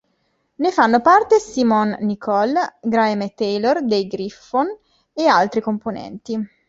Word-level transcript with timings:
Ne 0.55 0.71
fanno 0.71 0.99
parte 0.99 1.37
Simon 1.39 1.95
Nicol, 1.99 2.55
Graeme 2.81 3.35
Taylor 3.35 3.83
dei 3.85 4.07
Gryphon 4.07 4.65
ed 5.13 5.27
altri 5.27 5.61
componenti. 5.61 6.39